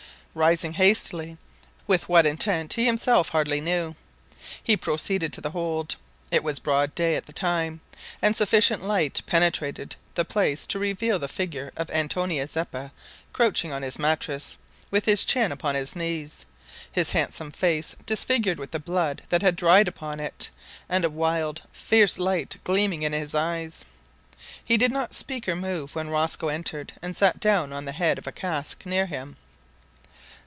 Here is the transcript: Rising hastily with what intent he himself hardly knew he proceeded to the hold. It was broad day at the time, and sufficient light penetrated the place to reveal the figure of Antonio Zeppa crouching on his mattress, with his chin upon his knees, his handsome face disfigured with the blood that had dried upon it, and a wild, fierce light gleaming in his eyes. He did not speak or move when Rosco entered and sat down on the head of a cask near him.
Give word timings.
Rising 0.33 0.75
hastily 0.75 1.37
with 1.87 2.07
what 2.07 2.25
intent 2.25 2.71
he 2.75 2.85
himself 2.85 3.27
hardly 3.27 3.59
knew 3.59 3.95
he 4.63 4.77
proceeded 4.77 5.33
to 5.33 5.41
the 5.41 5.49
hold. 5.51 5.97
It 6.31 6.41
was 6.41 6.57
broad 6.57 6.95
day 6.95 7.17
at 7.17 7.25
the 7.25 7.33
time, 7.33 7.81
and 8.21 8.33
sufficient 8.33 8.81
light 8.81 9.21
penetrated 9.25 9.97
the 10.15 10.23
place 10.23 10.65
to 10.67 10.79
reveal 10.79 11.19
the 11.19 11.27
figure 11.27 11.73
of 11.75 11.91
Antonio 11.91 12.45
Zeppa 12.45 12.93
crouching 13.33 13.73
on 13.73 13.81
his 13.81 13.99
mattress, 13.99 14.57
with 14.89 15.03
his 15.03 15.25
chin 15.25 15.51
upon 15.51 15.75
his 15.75 15.97
knees, 15.97 16.45
his 16.89 17.11
handsome 17.11 17.51
face 17.51 17.97
disfigured 18.05 18.57
with 18.57 18.71
the 18.71 18.79
blood 18.79 19.23
that 19.27 19.41
had 19.41 19.57
dried 19.57 19.89
upon 19.89 20.21
it, 20.21 20.49
and 20.87 21.03
a 21.03 21.09
wild, 21.09 21.61
fierce 21.73 22.17
light 22.17 22.55
gleaming 22.63 23.03
in 23.03 23.11
his 23.11 23.35
eyes. 23.35 23.83
He 24.63 24.77
did 24.77 24.93
not 24.93 25.13
speak 25.13 25.49
or 25.49 25.57
move 25.57 25.93
when 25.93 26.09
Rosco 26.09 26.47
entered 26.47 26.93
and 27.01 27.17
sat 27.17 27.41
down 27.41 27.73
on 27.73 27.83
the 27.83 27.91
head 27.91 28.17
of 28.17 28.25
a 28.27 28.31
cask 28.31 28.85
near 28.85 29.07
him. 29.07 29.35